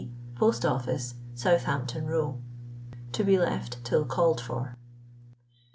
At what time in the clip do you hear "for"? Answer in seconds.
4.41-4.75